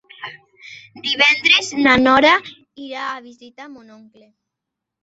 [1.09, 2.33] Divendres na Nora
[2.89, 4.29] irà a visitar mon oncle.